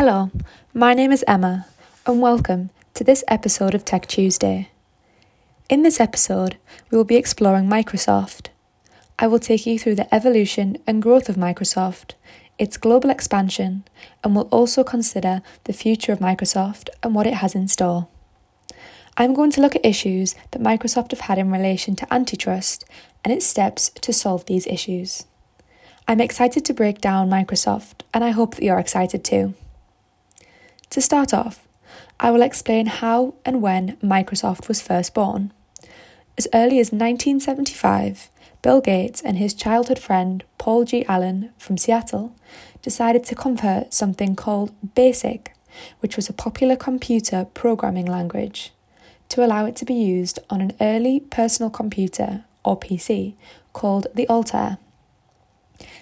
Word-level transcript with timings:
Hello, 0.00 0.30
my 0.72 0.94
name 0.94 1.10
is 1.10 1.24
Emma, 1.26 1.66
and 2.06 2.22
welcome 2.22 2.70
to 2.94 3.02
this 3.02 3.24
episode 3.26 3.74
of 3.74 3.84
Tech 3.84 4.06
Tuesday. 4.06 4.70
In 5.68 5.82
this 5.82 5.98
episode, 5.98 6.56
we 6.88 6.96
will 6.96 7.02
be 7.02 7.16
exploring 7.16 7.68
Microsoft. 7.68 8.50
I 9.18 9.26
will 9.26 9.40
take 9.40 9.66
you 9.66 9.76
through 9.76 9.96
the 9.96 10.14
evolution 10.14 10.78
and 10.86 11.02
growth 11.02 11.28
of 11.28 11.34
Microsoft, 11.34 12.12
its 12.60 12.76
global 12.76 13.10
expansion, 13.10 13.82
and 14.22 14.36
will 14.36 14.46
also 14.52 14.84
consider 14.84 15.42
the 15.64 15.72
future 15.72 16.12
of 16.12 16.20
Microsoft 16.20 16.90
and 17.02 17.12
what 17.12 17.26
it 17.26 17.34
has 17.34 17.56
in 17.56 17.66
store. 17.66 18.06
I'm 19.16 19.34
going 19.34 19.50
to 19.50 19.60
look 19.60 19.74
at 19.74 19.84
issues 19.84 20.36
that 20.52 20.62
Microsoft 20.62 21.10
have 21.10 21.26
had 21.26 21.38
in 21.38 21.50
relation 21.50 21.96
to 21.96 22.14
antitrust 22.14 22.84
and 23.24 23.32
its 23.34 23.46
steps 23.46 23.90
to 24.02 24.12
solve 24.12 24.46
these 24.46 24.68
issues. 24.68 25.24
I'm 26.06 26.20
excited 26.20 26.64
to 26.66 26.72
break 26.72 27.00
down 27.00 27.28
Microsoft, 27.28 28.02
and 28.14 28.22
I 28.22 28.30
hope 28.30 28.54
that 28.54 28.62
you're 28.62 28.78
excited 28.78 29.24
too. 29.24 29.54
To 30.90 31.02
start 31.02 31.34
off, 31.34 31.68
I 32.18 32.30
will 32.30 32.40
explain 32.40 32.86
how 32.86 33.34
and 33.44 33.60
when 33.60 33.96
Microsoft 33.98 34.68
was 34.68 34.80
first 34.80 35.12
born. 35.12 35.52
As 36.38 36.48
early 36.54 36.78
as 36.78 36.92
1975, 36.92 38.30
Bill 38.62 38.80
Gates 38.80 39.20
and 39.20 39.36
his 39.36 39.52
childhood 39.52 39.98
friend 39.98 40.42
Paul 40.56 40.84
G. 40.84 41.04
Allen 41.06 41.50
from 41.58 41.76
Seattle 41.76 42.34
decided 42.80 43.22
to 43.24 43.34
convert 43.34 43.92
something 43.92 44.34
called 44.34 44.72
BASIC, 44.94 45.52
which 46.00 46.16
was 46.16 46.28
a 46.28 46.32
popular 46.32 46.74
computer 46.74 47.46
programming 47.52 48.06
language, 48.06 48.72
to 49.28 49.44
allow 49.44 49.66
it 49.66 49.76
to 49.76 49.84
be 49.84 49.94
used 49.94 50.38
on 50.48 50.62
an 50.62 50.72
early 50.80 51.20
personal 51.20 51.70
computer, 51.70 52.44
or 52.64 52.78
PC, 52.78 53.34
called 53.74 54.06
the 54.14 54.28
Altair. 54.28 54.78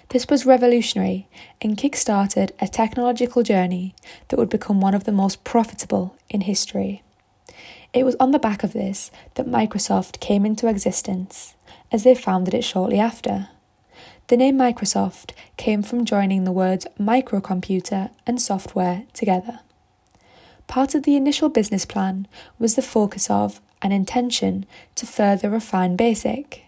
This 0.09 0.27
was 0.27 0.45
revolutionary 0.45 1.27
and 1.61 1.77
kick 1.77 1.95
started 1.95 2.53
a 2.59 2.67
technological 2.67 3.43
journey 3.43 3.93
that 4.29 4.37
would 4.37 4.49
become 4.49 4.79
one 4.79 4.93
of 4.93 5.03
the 5.03 5.11
most 5.11 5.43
profitable 5.43 6.15
in 6.29 6.41
history. 6.41 7.03
It 7.93 8.05
was 8.05 8.15
on 8.19 8.31
the 8.31 8.39
back 8.39 8.63
of 8.63 8.73
this 8.73 9.11
that 9.35 9.47
Microsoft 9.47 10.19
came 10.19 10.45
into 10.45 10.67
existence, 10.67 11.55
as 11.91 12.03
they 12.03 12.15
founded 12.15 12.53
it 12.53 12.63
shortly 12.63 12.99
after. 12.99 13.49
The 14.27 14.37
name 14.37 14.57
Microsoft 14.57 15.31
came 15.55 15.83
from 15.83 16.03
joining 16.03 16.43
the 16.43 16.51
words 16.51 16.85
microcomputer 16.99 18.11
and 18.25 18.41
software 18.41 19.03
together. 19.13 19.61
Part 20.67 20.95
of 20.95 21.03
the 21.03 21.15
initial 21.15 21.47
business 21.47 21.85
plan 21.85 22.27
was 22.59 22.75
the 22.75 22.81
focus 22.81 23.29
of 23.29 23.61
an 23.81 23.93
intention 23.93 24.65
to 24.95 25.05
further 25.05 25.49
refine 25.49 25.95
BASIC, 25.95 26.65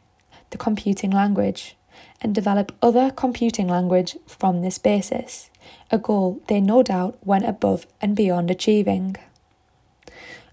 the 0.52 0.58
computing 0.58 1.12
language, 1.12 1.76
and 2.22 2.36
develop 2.36 2.72
other 2.82 3.12
computing 3.12 3.68
language 3.68 4.18
from 4.28 4.62
this 4.62 4.78
basis, 4.78 5.50
a 5.92 5.98
goal 5.98 6.42
they 6.48 6.60
no 6.60 6.84
doubt 6.84 7.18
went 7.26 7.46
above 7.46 7.88
and 8.02 8.16
beyond 8.16 8.52
achieving. 8.52 9.16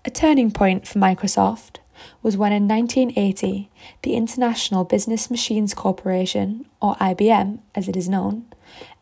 A 0.04 0.10
turning 0.10 0.52
point 0.52 0.86
for 0.86 0.98
Microsoft 0.98 1.78
was 2.22 2.36
when 2.36 2.52
in 2.52 2.68
1980 2.68 3.68
the 4.02 4.14
International 4.14 4.84
Business 4.84 5.30
Machines 5.30 5.74
Corporation, 5.74 6.66
or 6.80 6.94
IBM 6.96 7.58
as 7.74 7.88
it 7.88 7.96
is 7.96 8.08
known, 8.08 8.46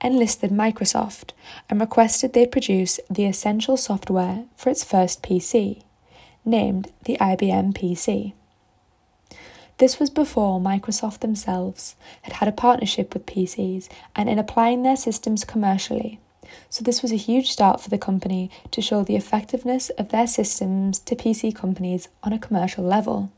enlisted 0.03 0.51
Microsoft 0.51 1.31
and 1.69 1.81
requested 1.81 2.33
they 2.33 2.47
produce 2.47 3.01
the 3.11 3.27
essential 3.27 3.77
software 3.77 4.45
for 4.56 4.71
its 4.71 4.84
first 4.84 5.23
PC, 5.23 5.83
named 6.45 6.91
the 7.05 7.17
IBM 7.21 7.75
PC. 7.75 8.33
This 9.78 9.98
was 9.98 10.08
before 10.08 10.61
Microsoft 10.61 11.20
themselves 11.20 11.97
had 12.22 12.34
had 12.34 12.48
a 12.48 12.53
partnership 12.53 13.12
with 13.12 13.27
PCs 13.27 13.89
and 14.14 14.28
in 14.28 14.39
applying 14.39 14.83
their 14.83 14.97
systems 14.97 15.44
commercially. 15.44 16.20
So, 16.70 16.84
this 16.84 17.03
was 17.03 17.11
a 17.11 17.16
huge 17.16 17.50
start 17.50 17.81
for 17.81 17.91
the 17.91 17.98
company 17.98 18.50
to 18.70 18.83
show 18.83 19.03
the 19.03 19.16
effectiveness 19.16 19.91
of 19.91 20.11
their 20.11 20.27
systems 20.27 21.00
to 21.00 21.16
PC 21.16 21.55
companies 21.55 22.08
on 22.22 22.33
a 22.33 22.39
commercial 22.39 22.84
level. 22.84 23.33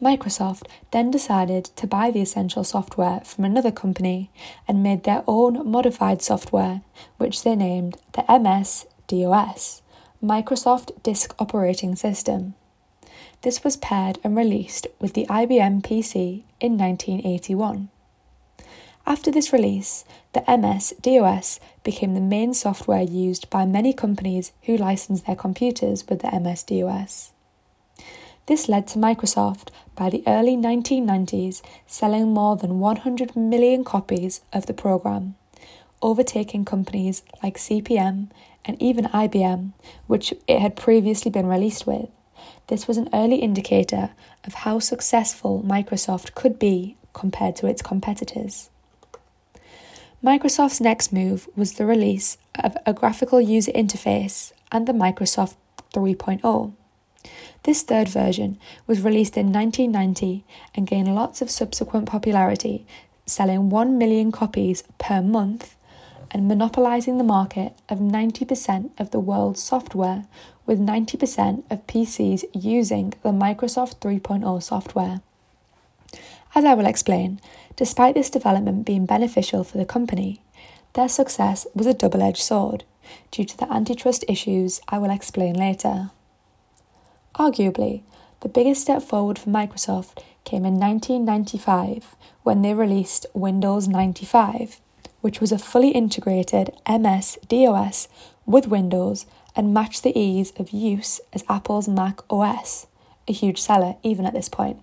Microsoft 0.00 0.66
then 0.90 1.10
decided 1.10 1.64
to 1.76 1.86
buy 1.86 2.10
the 2.10 2.20
essential 2.20 2.62
software 2.62 3.20
from 3.24 3.44
another 3.44 3.72
company 3.72 4.30
and 4.68 4.82
made 4.82 5.04
their 5.04 5.24
own 5.26 5.68
modified 5.68 6.20
software, 6.20 6.82
which 7.16 7.42
they 7.42 7.56
named 7.56 7.96
the 8.12 8.24
MS 8.28 8.86
DOS, 9.08 9.82
Microsoft 10.22 11.02
Disk 11.02 11.34
Operating 11.38 11.96
System. 11.96 12.54
This 13.46 13.62
was 13.62 13.76
paired 13.76 14.18
and 14.24 14.36
released 14.36 14.88
with 14.98 15.12
the 15.12 15.24
IBM 15.26 15.80
PC 15.82 16.42
in 16.58 16.76
1981. 16.76 17.90
After 19.06 19.30
this 19.30 19.52
release, 19.52 20.04
the 20.32 20.42
MS 20.48 20.94
DOS 21.00 21.60
became 21.84 22.14
the 22.14 22.20
main 22.20 22.54
software 22.54 23.02
used 23.02 23.48
by 23.48 23.64
many 23.64 23.92
companies 23.92 24.50
who 24.62 24.76
licensed 24.76 25.26
their 25.26 25.36
computers 25.36 26.08
with 26.08 26.22
the 26.22 26.40
MS 26.40 26.64
DOS. 26.64 27.30
This 28.46 28.68
led 28.68 28.88
to 28.88 28.98
Microsoft, 28.98 29.68
by 29.94 30.10
the 30.10 30.24
early 30.26 30.56
1990s, 30.56 31.62
selling 31.86 32.34
more 32.34 32.56
than 32.56 32.80
100 32.80 33.36
million 33.36 33.84
copies 33.84 34.40
of 34.52 34.66
the 34.66 34.74
program, 34.74 35.36
overtaking 36.02 36.64
companies 36.64 37.22
like 37.44 37.58
CPM 37.58 38.28
and 38.64 38.82
even 38.82 39.04
IBM, 39.04 39.70
which 40.08 40.34
it 40.48 40.58
had 40.58 40.74
previously 40.74 41.30
been 41.30 41.46
released 41.46 41.86
with. 41.86 42.08
This 42.68 42.88
was 42.88 42.96
an 42.96 43.08
early 43.12 43.36
indicator 43.36 44.10
of 44.44 44.54
how 44.54 44.80
successful 44.80 45.62
Microsoft 45.64 46.34
could 46.34 46.58
be 46.58 46.96
compared 47.12 47.54
to 47.56 47.68
its 47.68 47.80
competitors. 47.80 48.70
Microsoft's 50.22 50.80
next 50.80 51.12
move 51.12 51.48
was 51.54 51.74
the 51.74 51.86
release 51.86 52.38
of 52.56 52.76
a 52.84 52.92
graphical 52.92 53.40
user 53.40 53.70
interface 53.72 54.52
and 54.72 54.88
the 54.88 54.92
Microsoft 54.92 55.54
3.0. 55.94 56.72
This 57.62 57.82
third 57.82 58.08
version 58.08 58.58
was 58.88 59.00
released 59.00 59.36
in 59.36 59.52
1990 59.52 60.44
and 60.74 60.86
gained 60.86 61.14
lots 61.14 61.40
of 61.40 61.50
subsequent 61.50 62.06
popularity, 62.06 62.84
selling 63.26 63.70
1 63.70 63.96
million 63.96 64.32
copies 64.32 64.82
per 64.98 65.22
month 65.22 65.75
and 66.36 66.46
monopolizing 66.46 67.16
the 67.16 67.24
market 67.24 67.72
of 67.88 67.98
90% 67.98 68.90
of 68.98 69.10
the 69.10 69.18
world's 69.18 69.62
software 69.62 70.26
with 70.66 70.78
90% 70.78 71.64
of 71.70 71.86
PCs 71.86 72.44
using 72.52 73.14
the 73.22 73.30
Microsoft 73.30 74.00
3.0 74.00 74.62
software. 74.62 75.22
As 76.54 76.62
I 76.66 76.74
will 76.74 76.84
explain, 76.84 77.40
despite 77.76 78.14
this 78.14 78.28
development 78.28 78.84
being 78.84 79.06
beneficial 79.06 79.64
for 79.64 79.78
the 79.78 79.86
company, 79.86 80.42
their 80.92 81.08
success 81.08 81.66
was 81.74 81.86
a 81.86 81.94
double 81.94 82.20
edged 82.20 82.42
sword 82.42 82.84
due 83.30 83.46
to 83.46 83.56
the 83.56 83.72
antitrust 83.72 84.22
issues 84.28 84.82
I 84.90 84.98
will 84.98 85.10
explain 85.10 85.54
later. 85.54 86.10
Arguably, 87.36 88.02
the 88.40 88.50
biggest 88.50 88.82
step 88.82 89.02
forward 89.02 89.38
for 89.38 89.48
Microsoft 89.48 90.22
came 90.44 90.66
in 90.66 90.78
1995 90.78 92.14
when 92.42 92.60
they 92.60 92.74
released 92.74 93.24
Windows 93.32 93.88
95, 93.88 94.82
which 95.26 95.40
was 95.40 95.50
a 95.50 95.58
fully 95.58 95.88
integrated 95.88 96.70
MS 96.88 97.36
DOS 97.48 98.06
with 98.46 98.68
Windows 98.68 99.26
and 99.56 99.74
matched 99.74 100.04
the 100.04 100.16
ease 100.16 100.52
of 100.56 100.70
use 100.70 101.20
as 101.32 101.42
Apple's 101.48 101.88
Mac 101.88 102.20
OS, 102.30 102.86
a 103.26 103.32
huge 103.32 103.60
seller 103.60 103.96
even 104.04 104.24
at 104.24 104.34
this 104.34 104.48
point. 104.48 104.80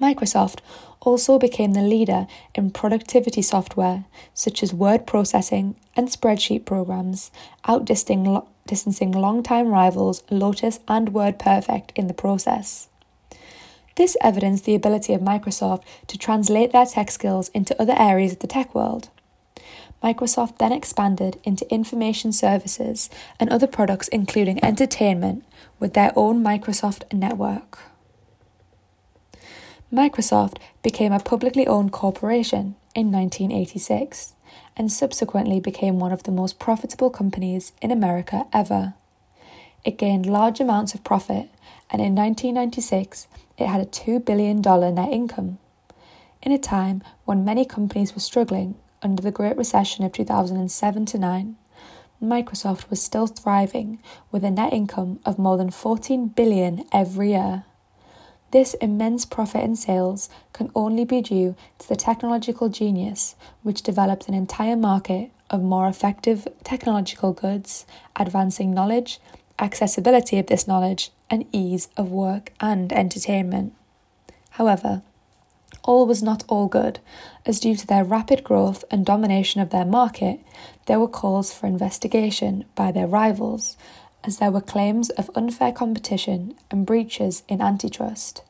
Microsoft 0.00 0.60
also 1.00 1.36
became 1.36 1.72
the 1.72 1.82
leader 1.82 2.28
in 2.54 2.70
productivity 2.70 3.42
software 3.42 4.04
such 4.34 4.62
as 4.62 4.72
word 4.72 5.04
processing 5.04 5.74
and 5.96 6.06
spreadsheet 6.06 6.64
programs, 6.64 7.32
outdistancing 7.66 9.14
longtime 9.16 9.66
rivals 9.66 10.22
Lotus 10.30 10.78
and 10.86 11.08
WordPerfect 11.08 11.90
in 11.96 12.06
the 12.06 12.14
process. 12.14 12.88
This 13.96 14.16
evidenced 14.20 14.64
the 14.64 14.76
ability 14.76 15.12
of 15.12 15.20
Microsoft 15.20 15.82
to 16.06 16.16
translate 16.16 16.70
their 16.70 16.86
tech 16.86 17.10
skills 17.10 17.48
into 17.48 17.80
other 17.82 17.96
areas 17.98 18.30
of 18.34 18.38
the 18.38 18.46
tech 18.46 18.76
world. 18.76 19.08
Microsoft 20.04 20.58
then 20.58 20.70
expanded 20.70 21.40
into 21.44 21.72
information 21.72 22.30
services 22.30 23.08
and 23.40 23.48
other 23.48 23.66
products, 23.66 24.06
including 24.08 24.62
entertainment, 24.62 25.42
with 25.80 25.94
their 25.94 26.12
own 26.14 26.44
Microsoft 26.44 27.10
network. 27.10 27.78
Microsoft 29.90 30.58
became 30.82 31.12
a 31.12 31.20
publicly 31.20 31.66
owned 31.66 31.90
corporation 31.90 32.76
in 32.94 33.10
1986 33.10 34.34
and 34.76 34.92
subsequently 34.92 35.58
became 35.58 35.98
one 35.98 36.12
of 36.12 36.24
the 36.24 36.32
most 36.32 36.58
profitable 36.58 37.08
companies 37.08 37.72
in 37.80 37.90
America 37.90 38.44
ever. 38.52 38.92
It 39.86 39.96
gained 39.96 40.26
large 40.26 40.60
amounts 40.60 40.94
of 40.94 41.02
profit, 41.02 41.48
and 41.90 42.02
in 42.02 42.14
1996 42.14 43.26
it 43.56 43.66
had 43.68 43.80
a 43.80 43.86
$2 43.86 44.22
billion 44.22 44.60
net 44.60 45.10
income. 45.10 45.58
In 46.42 46.52
a 46.52 46.58
time 46.58 47.02
when 47.24 47.42
many 47.42 47.64
companies 47.64 48.14
were 48.14 48.20
struggling, 48.20 48.74
under 49.04 49.22
the 49.22 49.30
Great 49.30 49.56
Recession 49.56 50.04
of 50.04 50.12
2007 50.12 51.06
to 51.06 51.18
9, 51.18 51.56
Microsoft 52.22 52.88
was 52.88 53.02
still 53.02 53.26
thriving 53.26 53.98
with 54.32 54.42
a 54.42 54.50
net 54.50 54.72
income 54.72 55.20
of 55.26 55.38
more 55.38 55.58
than 55.58 55.70
14 55.70 56.28
billion 56.28 56.84
every 56.90 57.30
year. 57.32 57.64
This 58.50 58.74
immense 58.74 59.26
profit 59.26 59.62
in 59.62 59.76
sales 59.76 60.30
can 60.52 60.70
only 60.74 61.04
be 61.04 61.20
due 61.20 61.54
to 61.80 61.88
the 61.88 61.96
technological 61.96 62.68
genius 62.68 63.34
which 63.62 63.82
developed 63.82 64.26
an 64.26 64.34
entire 64.34 64.76
market 64.76 65.30
of 65.50 65.62
more 65.62 65.88
effective 65.88 66.48
technological 66.62 67.32
goods, 67.32 67.84
advancing 68.16 68.72
knowledge, 68.72 69.20
accessibility 69.58 70.38
of 70.38 70.46
this 70.46 70.66
knowledge, 70.66 71.10
and 71.28 71.46
ease 71.52 71.88
of 71.96 72.10
work 72.10 72.52
and 72.60 72.92
entertainment. 72.92 73.74
However, 74.50 75.02
all 75.84 76.06
was 76.06 76.22
not 76.22 76.44
all 76.48 76.66
good, 76.66 76.98
as 77.46 77.60
due 77.60 77.76
to 77.76 77.86
their 77.86 78.04
rapid 78.04 78.42
growth 78.42 78.84
and 78.90 79.04
domination 79.04 79.60
of 79.60 79.70
their 79.70 79.84
market, 79.84 80.40
there 80.86 80.98
were 80.98 81.08
calls 81.08 81.52
for 81.52 81.66
investigation 81.66 82.64
by 82.74 82.90
their 82.90 83.06
rivals, 83.06 83.76
as 84.24 84.38
there 84.38 84.50
were 84.50 84.60
claims 84.60 85.10
of 85.10 85.30
unfair 85.34 85.72
competition 85.72 86.54
and 86.70 86.86
breaches 86.86 87.42
in 87.48 87.60
antitrust. 87.60 88.42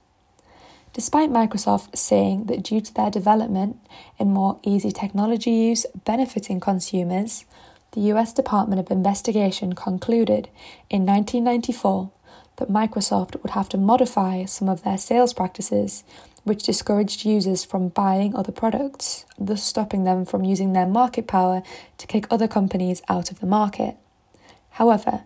Despite 0.92 1.31
Microsoft 1.31 1.96
saying 1.96 2.44
that 2.44 2.62
due 2.62 2.81
to 2.81 2.94
their 2.94 3.10
development 3.10 3.78
in 4.16 4.32
more 4.32 4.60
easy 4.62 4.92
technology 4.92 5.50
use 5.50 5.87
benefiting 6.04 6.60
consumers, 6.60 7.44
the 7.92 8.12
US 8.12 8.32
Department 8.32 8.80
of 8.80 8.92
Investigation 8.92 9.72
concluded 9.72 10.48
in 10.88 11.04
1994 11.04 12.10
that 12.56 12.70
Microsoft 12.70 13.42
would 13.42 13.50
have 13.50 13.69
to 13.70 13.76
modify 13.76 14.44
some 14.44 14.69
of 14.69 14.84
their 14.84 14.98
sales 14.98 15.32
practices, 15.32 16.04
which 16.44 16.62
discouraged 16.62 17.25
users 17.25 17.64
from 17.64 17.88
buying 17.88 18.37
other 18.37 18.52
products, 18.52 19.25
thus 19.38 19.62
stopping 19.62 20.05
them 20.05 20.25
from 20.25 20.44
using 20.44 20.73
their 20.73 20.87
market 20.87 21.26
power 21.26 21.62
to 21.99 22.06
kick 22.06 22.26
other 22.31 22.46
companies 22.46 23.02
out 23.08 23.31
of 23.31 23.41
the 23.41 23.46
market. 23.46 23.96
However, 24.70 25.25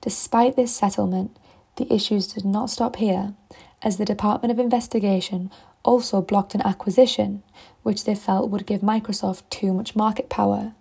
despite 0.00 0.56
this 0.56 0.74
settlement, 0.74 1.36
the 1.76 1.92
issues 1.92 2.26
did 2.26 2.44
not 2.44 2.70
stop 2.70 2.96
here, 2.96 3.34
as 3.82 3.96
the 3.96 4.04
Department 4.04 4.52
of 4.52 4.58
Investigation 4.58 5.50
also 5.82 6.22
blocked 6.22 6.54
an 6.54 6.62
acquisition 6.62 7.42
which 7.82 8.04
they 8.04 8.14
felt 8.14 8.50
would 8.50 8.66
give 8.66 8.80
Microsoft 8.80 9.42
too 9.50 9.72
much 9.72 9.96
market 9.96 10.28
power. 10.28 10.72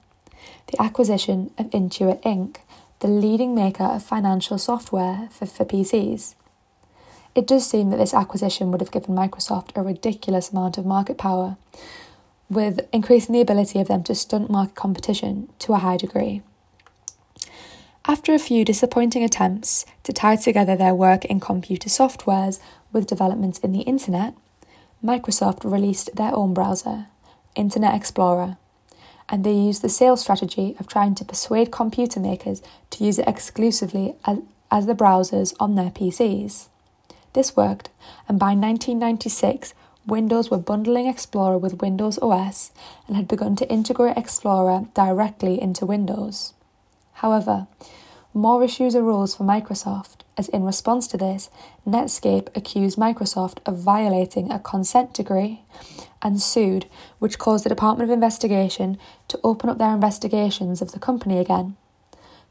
The 0.67 0.81
acquisition 0.81 1.51
of 1.57 1.69
Intuit 1.71 2.21
Inc., 2.21 2.57
the 2.99 3.07
leading 3.07 3.55
maker 3.55 3.83
of 3.83 4.03
financial 4.03 4.57
software 4.59 5.27
for, 5.31 5.47
for 5.47 5.65
PCs. 5.65 6.35
It 7.33 7.47
does 7.47 7.65
seem 7.65 7.89
that 7.89 7.97
this 7.97 8.13
acquisition 8.13 8.71
would 8.71 8.81
have 8.81 8.91
given 8.91 9.15
Microsoft 9.15 9.75
a 9.75 9.81
ridiculous 9.81 10.51
amount 10.51 10.77
of 10.77 10.85
market 10.85 11.17
power, 11.17 11.55
with 12.49 12.85
increasing 12.91 13.33
the 13.33 13.41
ability 13.41 13.79
of 13.79 13.87
them 13.87 14.03
to 14.03 14.15
stunt 14.15 14.49
market 14.49 14.75
competition 14.75 15.49
to 15.59 15.73
a 15.73 15.77
high 15.77 15.95
degree. 15.95 16.41
After 18.05 18.33
a 18.33 18.39
few 18.39 18.65
disappointing 18.65 19.23
attempts 19.23 19.85
to 20.03 20.11
tie 20.11 20.35
together 20.35 20.75
their 20.75 20.93
work 20.93 21.23
in 21.23 21.39
computer 21.39 21.87
softwares 21.87 22.59
with 22.91 23.07
developments 23.07 23.59
in 23.59 23.71
the 23.71 23.81
internet, 23.81 24.33
Microsoft 25.03 25.63
released 25.63 26.15
their 26.15 26.35
own 26.35 26.53
browser, 26.53 27.07
Internet 27.55 27.95
Explorer, 27.95 28.57
and 29.29 29.45
they 29.45 29.53
used 29.53 29.81
the 29.81 29.89
sales 29.89 30.19
strategy 30.19 30.75
of 30.79 30.87
trying 30.87 31.15
to 31.15 31.23
persuade 31.23 31.71
computer 31.71 32.19
makers 32.19 32.61
to 32.89 33.03
use 33.05 33.17
it 33.17 33.27
exclusively 33.27 34.15
as, 34.25 34.39
as 34.69 34.85
the 34.87 34.95
browsers 34.95 35.53
on 35.59 35.75
their 35.75 35.91
PCs. 35.91 36.67
This 37.33 37.55
worked, 37.55 37.89
and 38.27 38.39
by 38.39 38.53
1996, 38.55 39.73
Windows 40.05 40.49
were 40.49 40.57
bundling 40.57 41.07
Explorer 41.07 41.57
with 41.57 41.81
Windows 41.81 42.17
OS 42.19 42.71
and 43.07 43.15
had 43.15 43.27
begun 43.27 43.55
to 43.57 43.69
integrate 43.69 44.17
Explorer 44.17 44.87
directly 44.93 45.61
into 45.61 45.85
Windows. 45.85 46.53
However, 47.13 47.67
more 48.33 48.63
issues 48.63 48.95
arose 48.95 49.35
for 49.35 49.43
Microsoft, 49.43 50.21
as 50.37 50.49
in 50.49 50.63
response 50.63 51.05
to 51.07 51.17
this, 51.17 51.49
Netscape 51.87 52.47
accused 52.55 52.97
Microsoft 52.97 53.59
of 53.65 53.77
violating 53.77 54.51
a 54.51 54.59
consent 54.59 55.13
decree 55.13 55.61
and 56.21 56.41
sued, 56.41 56.85
which 57.19 57.37
caused 57.37 57.65
the 57.65 57.69
Department 57.69 58.09
of 58.09 58.13
Investigation 58.13 58.97
to 59.27 59.39
open 59.43 59.69
up 59.69 59.77
their 59.77 59.93
investigations 59.93 60.81
of 60.81 60.93
the 60.93 60.99
company 60.99 61.37
again. 61.37 61.75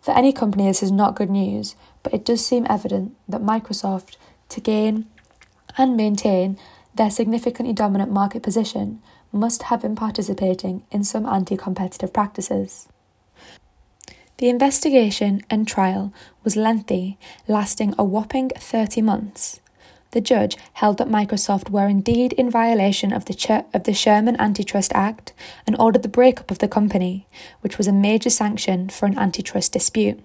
For 0.01 0.13
any 0.13 0.33
company, 0.33 0.67
this 0.67 0.83
is 0.83 0.93
not 0.93 1.15
good 1.15 1.31
news, 1.31 1.75
but 2.03 2.15
it 2.15 2.25
does 2.25 2.45
seem 2.45 2.67
evident 2.71 3.17
that 3.29 3.43
Microsoft, 3.43 4.17
to 4.51 4.61
gain 4.61 5.07
and 5.77 5.97
maintain 5.97 6.59
their 6.95 7.11
significantly 7.11 7.73
dominant 7.73 8.11
market 8.11 8.43
position, 8.43 9.01
must 9.33 9.65
have 9.65 9.83
been 9.83 9.95
participating 9.97 10.83
in 10.91 11.05
some 11.05 11.27
anti 11.27 11.57
competitive 11.57 12.13
practices. 12.13 12.89
The 14.39 14.49
investigation 14.49 15.43
and 15.51 15.69
trial 15.69 16.13
was 16.43 16.57
lengthy, 16.57 17.19
lasting 17.47 17.95
a 17.99 18.05
whopping 18.05 18.51
30 18.57 19.03
months. 19.03 19.61
The 20.13 20.21
judge 20.21 20.57
held 20.73 20.99
that 20.99 21.09
Microsoft 21.09 21.71
were 21.71 21.87
indeed 21.87 22.33
in 22.33 22.51
violation 22.51 23.13
of 23.13 23.27
the, 23.27 23.35
Ch- 23.35 23.65
of 23.73 23.85
the 23.85 23.95
Sherman 23.95 24.41
Antitrust 24.41 24.93
Act 24.95 25.33
and 25.67 25.77
ordered 25.79 26.03
the 26.03 26.09
breakup 26.09 26.51
of 26.51 26.59
the 26.59 26.69
company, 26.69 27.29
which 27.61 27.79
was 27.79 27.87
a 27.87 27.93
major 27.93 28.31
sanction 28.31 28.89
for 28.89 29.07
an 29.07 29.17
antitrust 29.19 29.73
dispute. 29.73 30.21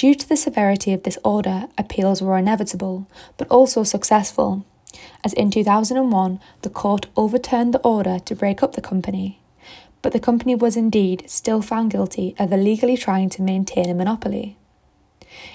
Due 0.00 0.14
to 0.14 0.26
the 0.26 0.36
severity 0.36 0.94
of 0.94 1.02
this 1.02 1.18
order, 1.22 1.68
appeals 1.76 2.22
were 2.22 2.38
inevitable, 2.38 3.06
but 3.36 3.48
also 3.48 3.84
successful, 3.84 4.64
as 5.22 5.34
in 5.34 5.50
2001 5.50 6.40
the 6.62 6.70
court 6.70 7.06
overturned 7.16 7.74
the 7.74 7.80
order 7.80 8.18
to 8.18 8.34
break 8.34 8.62
up 8.62 8.72
the 8.72 8.80
company 8.80 9.40
but 10.02 10.12
the 10.12 10.20
company 10.20 10.54
was 10.54 10.76
indeed 10.76 11.24
still 11.26 11.62
found 11.62 11.90
guilty 11.90 12.36
of 12.38 12.52
illegally 12.52 12.96
trying 12.96 13.28
to 13.30 13.42
maintain 13.42 13.90
a 13.90 13.94
monopoly. 13.94 14.56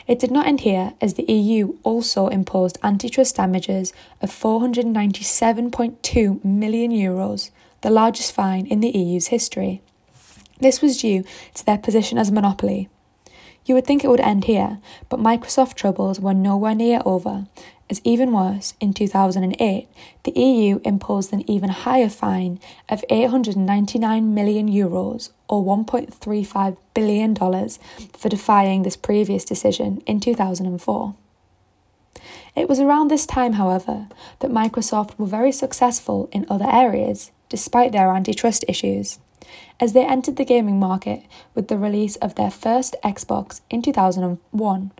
It 0.07 0.19
did 0.19 0.31
not 0.31 0.47
end 0.47 0.61
here, 0.61 0.93
as 1.01 1.15
the 1.15 1.29
EU 1.31 1.75
also 1.83 2.27
imposed 2.27 2.79
antitrust 2.83 3.35
damages 3.35 3.91
of 4.21 4.29
497.2 4.29 6.45
million 6.45 6.91
euros, 6.91 7.49
the 7.81 7.89
largest 7.89 8.31
fine 8.31 8.65
in 8.67 8.79
the 8.79 8.97
EU's 8.97 9.27
history. 9.27 9.81
This 10.59 10.81
was 10.81 11.01
due 11.01 11.25
to 11.55 11.65
their 11.65 11.77
position 11.77 12.17
as 12.17 12.29
a 12.29 12.33
monopoly. 12.33 12.87
You 13.65 13.75
would 13.75 13.85
think 13.85 14.03
it 14.03 14.09
would 14.09 14.19
end 14.19 14.45
here, 14.45 14.79
but 15.09 15.19
Microsoft 15.19 15.73
troubles 15.73 16.19
were 16.19 16.33
nowhere 16.33 16.75
near 16.75 17.01
over, 17.03 17.47
as 17.87 18.01
even 18.03 18.31
worse, 18.31 18.73
in 18.79 18.93
2008, 18.93 19.87
the 20.23 20.31
EU 20.31 20.79
imposed 20.83 21.31
an 21.31 21.47
even 21.49 21.69
higher 21.69 22.09
fine 22.09 22.59
of 22.89 23.05
899 23.09 24.33
million 24.33 24.67
euros 24.67 25.29
or 25.47 25.63
$1.35 25.63 26.77
billion 26.95 27.35
for 27.35 28.29
defying 28.29 28.81
this 28.81 28.97
previous 28.97 29.45
decision 29.45 30.01
in 30.07 30.19
2004. 30.19 31.15
It 32.55 32.67
was 32.67 32.79
around 32.79 33.09
this 33.09 33.27
time, 33.27 33.53
however, 33.53 34.07
that 34.39 34.51
Microsoft 34.51 35.19
were 35.19 35.27
very 35.27 35.51
successful 35.51 36.27
in 36.31 36.47
other 36.49 36.67
areas, 36.67 37.31
despite 37.49 37.91
their 37.91 38.09
antitrust 38.09 38.65
issues, 38.67 39.19
as 39.79 39.93
they 39.93 40.05
entered 40.05 40.35
the 40.37 40.45
gaming 40.45 40.79
market 40.79 41.23
with 41.53 41.67
the 41.67 41.77
release 41.77 42.15
of 42.17 42.35
their 42.35 42.51
first 42.51 42.95
Xbox 43.03 43.61
in 43.69 43.81
2001, 43.81 44.91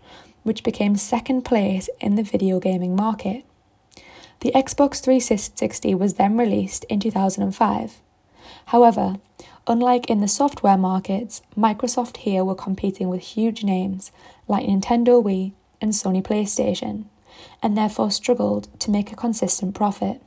which 0.44 0.64
became 0.64 0.96
second 0.96 1.44
place 1.44 1.90
in 2.00 2.16
the 2.16 2.24
video 2.24 2.60
gaming 2.60 2.96
market. 2.96 3.44
The 4.42 4.52
Xbox 4.52 5.02
360 5.02 5.96
was 5.96 6.16
then 6.16 6.38
released 6.38 6.84
in 6.86 7.00
2005. 7.00 8.02
However, 8.68 9.16
unlike 9.66 10.10
in 10.10 10.22
the 10.22 10.28
software 10.28 10.78
markets, 10.78 11.42
Microsoft 11.58 12.18
here 12.18 12.44
were 12.44 12.56
competing 12.56 13.10
with 13.10 13.22
huge 13.22 13.64
names 13.64 14.12
like 14.48 14.68
Nintendo 14.68 15.24
Wii 15.24 15.54
and 15.82 15.92
Sony 15.94 16.22
PlayStation, 16.22 17.06
and 17.64 17.78
therefore 17.78 18.12
struggled 18.12 18.68
to 18.80 18.92
make 18.92 19.12
a 19.12 19.16
consistent 19.16 19.74
profit. 19.74 20.22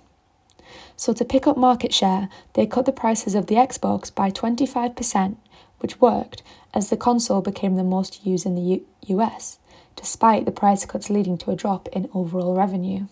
So, 0.98 1.14
to 1.14 1.24
pick 1.24 1.46
up 1.46 1.56
market 1.56 1.94
share, 1.94 2.28
they 2.52 2.66
cut 2.66 2.84
the 2.84 2.92
prices 2.92 3.34
of 3.34 3.46
the 3.46 3.54
Xbox 3.54 4.14
by 4.14 4.30
25%, 4.30 5.36
which 5.78 6.00
worked 6.00 6.42
as 6.74 6.90
the 6.90 6.96
console 6.98 7.40
became 7.40 7.76
the 7.76 7.84
most 7.84 8.26
used 8.26 8.44
in 8.44 8.54
the 8.54 8.60
U- 8.60 8.86
US 9.06 9.58
despite 9.98 10.44
the 10.44 10.52
price 10.52 10.86
cuts 10.86 11.10
leading 11.10 11.36
to 11.36 11.50
a 11.50 11.56
drop 11.56 11.88
in 11.88 12.08
overall 12.14 12.54
revenue. 12.54 13.06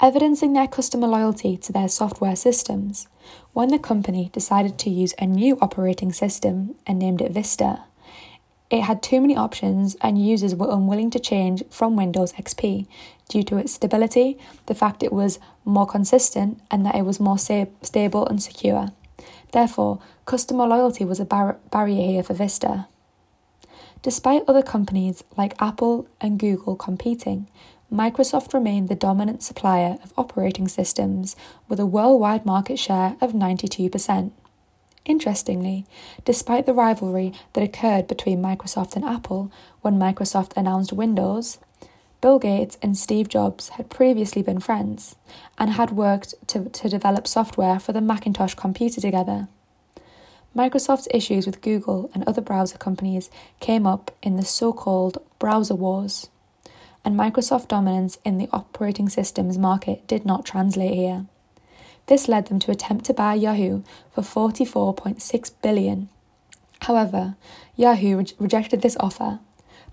Evidencing 0.00 0.52
their 0.52 0.68
customer 0.68 1.08
loyalty 1.08 1.56
to 1.56 1.72
their 1.72 1.88
software 1.88 2.36
systems, 2.36 3.08
when 3.52 3.68
the 3.68 3.78
company 3.78 4.30
decided 4.32 4.78
to 4.78 4.90
use 4.90 5.14
a 5.18 5.26
new 5.26 5.58
operating 5.60 6.12
system 6.12 6.74
and 6.86 6.98
named 6.98 7.20
it 7.20 7.32
Vista, 7.32 7.80
it 8.74 8.82
had 8.82 9.02
too 9.04 9.20
many 9.20 9.36
options 9.36 9.96
and 10.00 10.26
users 10.26 10.52
were 10.52 10.68
unwilling 10.68 11.08
to 11.10 11.20
change 11.20 11.62
from 11.70 11.94
Windows 11.94 12.32
XP 12.32 12.88
due 13.28 13.44
to 13.44 13.56
its 13.56 13.72
stability, 13.72 14.36
the 14.66 14.74
fact 14.74 15.04
it 15.04 15.12
was 15.12 15.38
more 15.64 15.86
consistent, 15.86 16.60
and 16.72 16.84
that 16.84 16.96
it 16.96 17.02
was 17.02 17.20
more 17.20 17.38
sa- 17.38 17.66
stable 17.82 18.26
and 18.26 18.42
secure. 18.42 18.88
Therefore, 19.52 20.00
customer 20.26 20.66
loyalty 20.66 21.04
was 21.04 21.20
a 21.20 21.24
bar- 21.24 21.58
barrier 21.70 22.04
here 22.04 22.22
for 22.24 22.34
Vista. 22.34 22.88
Despite 24.02 24.42
other 24.48 24.62
companies 24.62 25.22
like 25.36 25.54
Apple 25.62 26.08
and 26.20 26.36
Google 26.36 26.74
competing, 26.74 27.46
Microsoft 27.92 28.52
remained 28.52 28.88
the 28.88 28.96
dominant 28.96 29.44
supplier 29.44 29.98
of 30.02 30.12
operating 30.16 30.66
systems 30.66 31.36
with 31.68 31.78
a 31.78 31.86
worldwide 31.86 32.44
market 32.44 32.80
share 32.80 33.16
of 33.20 33.32
92%. 33.34 34.32
Interestingly, 35.04 35.84
despite 36.24 36.64
the 36.64 36.72
rivalry 36.72 37.32
that 37.52 37.64
occurred 37.64 38.08
between 38.08 38.40
Microsoft 38.42 38.96
and 38.96 39.04
Apple 39.04 39.52
when 39.82 39.98
Microsoft 39.98 40.56
announced 40.56 40.92
Windows, 40.92 41.58
Bill 42.22 42.38
Gates 42.38 42.78
and 42.80 42.96
Steve 42.96 43.28
Jobs 43.28 43.70
had 43.70 43.90
previously 43.90 44.40
been 44.40 44.60
friends 44.60 45.14
and 45.58 45.72
had 45.72 45.90
worked 45.90 46.34
to, 46.46 46.70
to 46.70 46.88
develop 46.88 47.26
software 47.26 47.78
for 47.78 47.92
the 47.92 48.00
Macintosh 48.00 48.54
computer 48.54 48.98
together. 48.98 49.48
Microsoft's 50.56 51.08
issues 51.10 51.44
with 51.44 51.60
Google 51.60 52.10
and 52.14 52.24
other 52.26 52.40
browser 52.40 52.78
companies 52.78 53.28
came 53.60 53.86
up 53.86 54.10
in 54.22 54.36
the 54.36 54.44
so 54.44 54.72
called 54.72 55.18
browser 55.38 55.74
wars, 55.74 56.28
and 57.04 57.14
Microsoft 57.14 57.68
dominance 57.68 58.16
in 58.24 58.38
the 58.38 58.48
operating 58.52 59.10
systems 59.10 59.58
market 59.58 60.06
did 60.06 60.24
not 60.24 60.46
translate 60.46 60.94
here. 60.94 61.26
This 62.06 62.28
led 62.28 62.46
them 62.46 62.58
to 62.60 62.70
attempt 62.70 63.04
to 63.06 63.14
buy 63.14 63.34
Yahoo 63.34 63.82
for 64.12 64.22
44.6 64.22 65.52
billion. 65.62 66.08
However, 66.82 67.36
Yahoo 67.76 68.18
re- 68.18 68.26
rejected 68.38 68.82
this 68.82 68.96
offer 69.00 69.40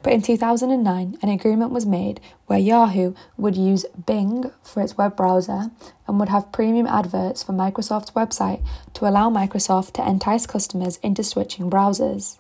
but 0.04 0.14
in 0.14 0.22
2009, 0.22 1.18
an 1.22 1.30
agreement 1.30 1.72
was 1.72 1.86
made 1.86 2.20
where 2.48 2.60
Yahoo 2.60 3.14
would 3.38 3.56
use 3.56 3.86
Bing 4.06 4.52
for 4.64 4.82
its 4.82 4.98
web 4.98 5.16
browser 5.16 5.70
and 6.08 6.20
would 6.20 6.30
have 6.30 6.52
premium 6.52 6.88
adverts 6.88 7.44
for 7.44 7.54
Microsoft's 7.54 8.12
website 8.12 8.64
to 8.96 9.08
allow 9.08 9.30
Microsoft 9.30 9.94
to 9.94 10.08
entice 10.08 10.48
customers 10.48 10.98
into 10.98 11.24
switching 11.24 11.70
browsers. 11.70 12.40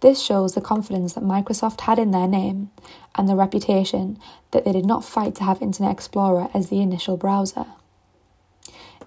This 0.00 0.22
shows 0.22 0.54
the 0.54 0.62
confidence 0.62 1.12
that 1.12 1.24
Microsoft 1.24 1.82
had 1.82 1.98
in 1.98 2.10
their 2.10 2.28
name 2.28 2.70
and 3.14 3.28
the 3.28 3.36
reputation 3.36 4.18
that 4.52 4.64
they 4.64 4.72
did 4.72 4.86
not 4.86 5.04
fight 5.04 5.34
to 5.34 5.44
have 5.44 5.60
Internet 5.60 5.92
Explorer 5.92 6.48
as 6.54 6.70
the 6.70 6.80
initial 6.80 7.18
browser. 7.18 7.66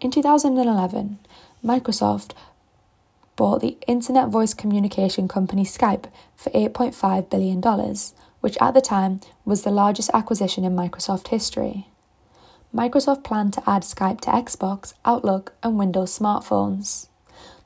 In 0.01 0.11
2011, 0.11 1.19
Microsoft 1.63 2.31
bought 3.35 3.61
the 3.61 3.77
internet 3.87 4.29
voice 4.29 4.53
communication 4.53 5.27
company 5.27 5.63
Skype 5.63 6.05
for 6.35 6.49
$8.5 6.51 7.29
billion, 7.29 7.61
which 8.41 8.57
at 8.59 8.73
the 8.73 8.81
time 8.81 9.21
was 9.45 9.63
the 9.63 9.71
largest 9.71 10.09
acquisition 10.13 10.63
in 10.63 10.75
Microsoft 10.75 11.29
history. 11.29 11.87
Microsoft 12.75 13.23
planned 13.23 13.53
to 13.53 13.69
add 13.69 13.83
Skype 13.83 14.21
to 14.21 14.31
Xbox, 14.31 14.93
Outlook, 15.05 15.53
and 15.61 15.77
Windows 15.77 16.17
smartphones. 16.17 17.07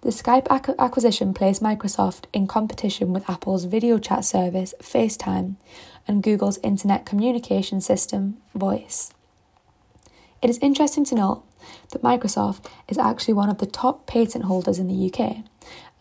The 0.01 0.09
Skype 0.09 0.47
ac- 0.51 0.75
acquisition 0.77 1.33
placed 1.33 1.63
Microsoft 1.63 2.25
in 2.33 2.45
competition 2.45 3.13
with 3.13 3.29
Apple's 3.29 3.65
video 3.65 3.97
chat 3.97 4.25
service, 4.25 4.73
FaceTime, 4.81 5.55
and 6.07 6.21
Google's 6.21 6.59
internet 6.59 7.05
communication 7.05 7.81
system, 7.81 8.37
Voice. 8.53 9.11
It 10.41 10.49
is 10.49 10.59
interesting 10.59 11.03
to 11.05 11.15
note 11.15 11.43
that 11.91 12.03
Microsoft 12.03 12.65
is 12.87 12.97
actually 12.97 13.33
one 13.33 13.49
of 13.49 13.57
the 13.57 13.65
top 13.65 14.05
patent 14.05 14.45
holders 14.45 14.77
in 14.77 14.87
the 14.87 15.11
UK, 15.11 15.37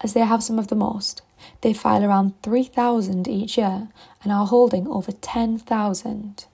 as 0.03 0.13
they 0.13 0.21
have 0.21 0.43
some 0.43 0.59
of 0.59 0.69
the 0.69 0.75
most. 0.75 1.23
They 1.63 1.73
file 1.73 2.05
around 2.05 2.35
3,000 2.43 3.29
each 3.29 3.57
year 3.57 3.89
and 4.23 4.33
are 4.33 4.47
holding 4.47 4.87
over 4.89 5.13
10,000. 5.13 6.45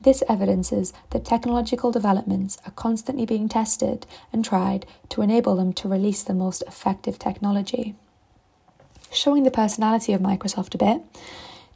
This 0.00 0.22
evidences 0.28 0.92
that 1.10 1.24
technological 1.24 1.90
developments 1.90 2.58
are 2.66 2.72
constantly 2.72 3.26
being 3.26 3.48
tested 3.48 4.06
and 4.32 4.44
tried 4.44 4.86
to 5.10 5.22
enable 5.22 5.56
them 5.56 5.72
to 5.74 5.88
release 5.88 6.22
the 6.22 6.34
most 6.34 6.62
effective 6.66 7.18
technology. 7.18 7.94
Showing 9.10 9.44
the 9.44 9.50
personality 9.50 10.12
of 10.12 10.20
Microsoft 10.20 10.74
a 10.74 10.78
bit, 10.78 11.02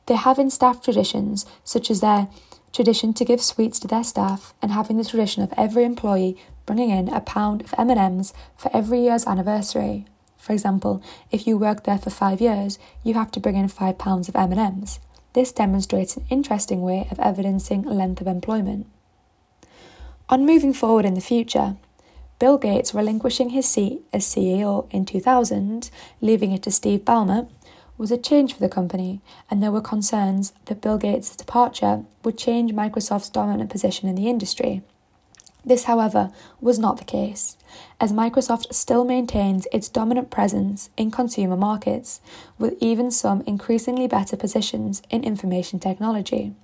they 0.06 0.16
have 0.16 0.38
in 0.38 0.50
staff 0.50 0.82
traditions 0.82 1.46
such 1.64 1.90
as 1.90 2.00
their 2.00 2.28
tradition 2.72 3.12
to 3.14 3.24
give 3.24 3.40
sweets 3.40 3.78
to 3.80 3.88
their 3.88 4.04
staff 4.04 4.54
and 4.60 4.72
having 4.72 4.96
the 4.96 5.04
tradition 5.04 5.42
of 5.42 5.52
every 5.56 5.84
employee 5.84 6.36
bringing 6.66 6.90
in 6.90 7.08
a 7.08 7.20
pound 7.20 7.62
of 7.62 7.74
M&Ms 7.78 8.32
for 8.56 8.70
every 8.76 9.02
year's 9.02 9.26
anniversary. 9.26 10.06
For 10.36 10.52
example, 10.52 11.02
if 11.30 11.46
you 11.46 11.58
work 11.58 11.84
there 11.84 11.98
for 11.98 12.10
5 12.10 12.40
years, 12.40 12.78
you 13.02 13.14
have 13.14 13.30
to 13.32 13.40
bring 13.40 13.56
in 13.56 13.68
5 13.68 13.98
pounds 13.98 14.28
of 14.28 14.36
M&Ms. 14.36 15.00
This 15.32 15.52
demonstrates 15.52 16.16
an 16.16 16.24
interesting 16.30 16.82
way 16.82 17.06
of 17.10 17.18
evidencing 17.18 17.82
length 17.82 18.20
of 18.20 18.26
employment. 18.26 18.86
On 20.28 20.46
moving 20.46 20.72
forward 20.72 21.04
in 21.04 21.14
the 21.14 21.20
future, 21.20 21.76
Bill 22.38 22.56
Gates 22.56 22.94
relinquishing 22.94 23.50
his 23.50 23.66
seat 23.66 24.02
as 24.12 24.24
CEO 24.24 24.86
in 24.92 25.04
2000, 25.04 25.90
leaving 26.20 26.52
it 26.52 26.62
to 26.62 26.70
Steve 26.70 27.00
Ballmer, 27.00 27.48
was 27.98 28.12
a 28.12 28.16
change 28.16 28.54
for 28.54 28.60
the 28.60 28.68
company, 28.68 29.20
and 29.50 29.60
there 29.60 29.72
were 29.72 29.80
concerns 29.80 30.52
that 30.66 30.80
Bill 30.80 30.96
Gates' 30.96 31.36
departure 31.36 32.04
would 32.24 32.38
change 32.38 32.72
Microsoft's 32.72 33.28
dominant 33.28 33.70
position 33.70 34.08
in 34.08 34.14
the 34.14 34.28
industry. 34.28 34.82
This, 35.64 35.84
however, 35.84 36.30
was 36.60 36.78
not 36.78 36.96
the 36.96 37.04
case, 37.04 37.56
as 38.00 38.12
Microsoft 38.12 38.72
still 38.72 39.04
maintains 39.04 39.66
its 39.72 39.88
dominant 39.88 40.30
presence 40.30 40.88
in 40.96 41.10
consumer 41.10 41.56
markets, 41.56 42.20
with 42.56 42.76
even 42.80 43.10
some 43.10 43.42
increasingly 43.42 44.06
better 44.06 44.36
positions 44.36 45.02
in 45.10 45.24
information 45.24 45.80
technology. 45.80 46.54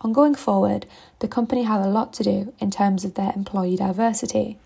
On 0.00 0.12
going 0.12 0.36
forward, 0.36 0.86
the 1.18 1.28
company 1.28 1.64
have 1.64 1.84
a 1.84 1.88
lot 1.88 2.12
to 2.14 2.22
do 2.22 2.54
in 2.60 2.70
terms 2.70 3.04
of 3.04 3.14
their 3.14 3.32
employee 3.34 3.76
diversity, 3.76 4.56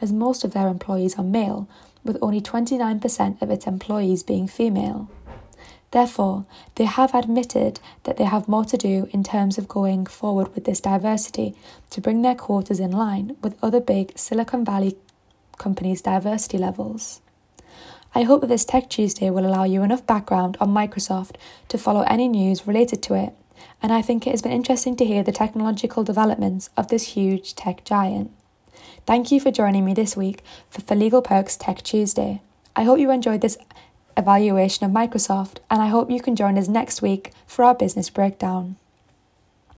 as 0.00 0.12
most 0.12 0.44
of 0.44 0.52
their 0.52 0.68
employees 0.68 1.18
are 1.18 1.24
male, 1.24 1.68
with 2.06 2.18
only 2.22 2.40
29% 2.40 3.42
of 3.42 3.50
its 3.50 3.66
employees 3.66 4.22
being 4.22 4.46
female. 4.46 5.10
Therefore, 5.90 6.44
they 6.74 6.84
have 6.84 7.14
admitted 7.14 7.80
that 8.02 8.16
they 8.16 8.24
have 8.24 8.48
more 8.48 8.64
to 8.64 8.76
do 8.76 9.08
in 9.12 9.22
terms 9.22 9.56
of 9.56 9.68
going 9.68 10.06
forward 10.06 10.54
with 10.54 10.64
this 10.64 10.80
diversity 10.80 11.54
to 11.90 12.00
bring 12.00 12.22
their 12.22 12.34
quotas 12.34 12.80
in 12.80 12.90
line 12.90 13.36
with 13.42 13.58
other 13.62 13.80
big 13.80 14.12
Silicon 14.18 14.64
Valley 14.64 14.96
companies' 15.58 16.02
diversity 16.02 16.58
levels. 16.58 17.20
I 18.14 18.22
hope 18.22 18.40
that 18.40 18.48
this 18.48 18.64
Tech 18.64 18.88
Tuesday 18.88 19.30
will 19.30 19.46
allow 19.46 19.64
you 19.64 19.82
enough 19.82 20.06
background 20.06 20.56
on 20.60 20.70
Microsoft 20.70 21.36
to 21.68 21.78
follow 21.78 22.02
any 22.02 22.28
news 22.28 22.66
related 22.66 23.02
to 23.04 23.14
it, 23.14 23.34
and 23.82 23.92
I 23.92 24.02
think 24.02 24.26
it 24.26 24.30
has 24.30 24.42
been 24.42 24.52
interesting 24.52 24.96
to 24.96 25.04
hear 25.04 25.22
the 25.22 25.32
technological 25.32 26.02
developments 26.02 26.70
of 26.76 26.88
this 26.88 27.14
huge 27.14 27.54
tech 27.54 27.84
giant. 27.84 28.30
Thank 29.06 29.30
you 29.30 29.38
for 29.38 29.52
joining 29.52 29.84
me 29.84 29.94
this 29.94 30.16
week 30.16 30.42
for, 30.68 30.80
for 30.80 30.96
Legal 30.96 31.22
Perks 31.22 31.56
Tech 31.56 31.80
Tuesday. 31.82 32.42
I 32.74 32.82
hope 32.82 32.98
you 32.98 33.12
enjoyed 33.12 33.40
this 33.40 33.56
evaluation 34.16 34.84
of 34.84 34.90
Microsoft, 34.90 35.58
and 35.70 35.80
I 35.80 35.86
hope 35.86 36.10
you 36.10 36.20
can 36.20 36.34
join 36.34 36.58
us 36.58 36.66
next 36.66 37.02
week 37.02 37.30
for 37.46 37.64
our 37.64 37.74
business 37.74 38.10
breakdown. 38.10 38.74